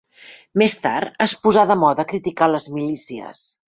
[0.61, 3.45] Més tard es posà de moda criticar les milícies